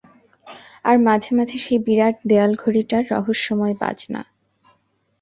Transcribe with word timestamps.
আর 0.85 0.95
মাঝে 0.99 1.31
মাঝে 1.37 1.57
সেই 1.57 1.79
বিরাট 1.85 2.15
দেয়ালঘড়িটার 2.25 3.03
রহস্যময় 3.11 3.75
বাজনা। 3.81 4.21